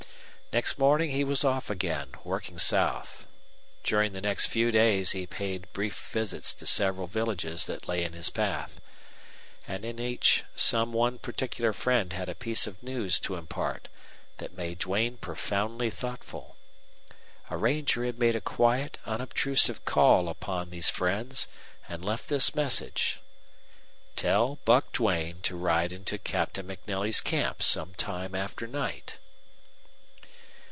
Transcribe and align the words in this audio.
Next 0.53 0.77
morning 0.77 1.11
he 1.11 1.23
was 1.23 1.45
off 1.45 1.69
again, 1.69 2.09
working 2.25 2.59
south. 2.59 3.25
During 3.85 4.11
the 4.11 4.19
next 4.19 4.47
few 4.47 4.69
days 4.69 5.13
he 5.13 5.25
paid 5.25 5.71
brief 5.71 5.97
visits 6.11 6.53
to 6.55 6.65
several 6.65 7.07
villages 7.07 7.67
that 7.67 7.87
lay 7.87 8.03
in 8.03 8.11
his 8.11 8.29
path. 8.29 8.81
And 9.65 9.85
in 9.85 9.97
each 9.97 10.43
some 10.53 10.91
one 10.91 11.19
particular 11.19 11.71
friend 11.71 12.11
had 12.11 12.27
a 12.27 12.35
piece 12.35 12.67
of 12.67 12.83
news 12.83 13.17
to 13.21 13.35
impart 13.35 13.87
that 14.39 14.51
made 14.57 14.79
Duane 14.79 15.15
profoundly 15.15 15.89
thoughtful. 15.89 16.57
A 17.49 17.55
ranger 17.55 18.03
had 18.03 18.19
made 18.19 18.35
a 18.35 18.41
quiet, 18.41 18.97
unobtrusive 19.05 19.85
call 19.85 20.27
upon 20.27 20.69
these 20.69 20.89
friends 20.89 21.47
and 21.87 22.03
left 22.03 22.27
this 22.27 22.53
message, 22.53 23.21
"Tell 24.17 24.59
Buck 24.65 24.91
Duane 24.91 25.39
to 25.43 25.55
ride 25.55 25.93
into 25.93 26.17
Captain 26.17 26.67
MacNelly's 26.67 27.21
camp 27.21 27.63
some 27.63 27.93
time 27.93 28.35
after 28.35 28.67
night." 28.67 29.17